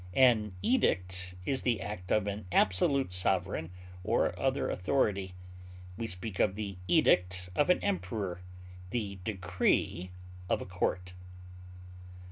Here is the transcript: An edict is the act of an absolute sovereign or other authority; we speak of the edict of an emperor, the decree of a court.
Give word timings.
An 0.15 0.55
edict 0.63 1.35
is 1.45 1.61
the 1.61 1.79
act 1.79 2.11
of 2.11 2.25
an 2.25 2.47
absolute 2.51 3.11
sovereign 3.11 3.69
or 4.03 4.33
other 4.39 4.67
authority; 4.71 5.35
we 5.95 6.07
speak 6.07 6.39
of 6.39 6.55
the 6.55 6.79
edict 6.87 7.51
of 7.55 7.69
an 7.69 7.79
emperor, 7.83 8.41
the 8.89 9.19
decree 9.23 10.09
of 10.49 10.59
a 10.59 10.65
court. 10.65 11.13